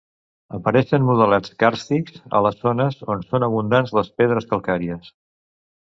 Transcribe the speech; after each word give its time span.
Apareixen 0.57 1.03
modelats 1.09 1.51
càrstics 1.63 2.17
a 2.39 2.43
les 2.47 2.57
zones 2.63 2.99
on 3.17 3.21
són 3.29 3.49
abundants 3.49 3.97
les 3.99 4.11
pedres 4.23 4.51
calcàries. 4.55 5.13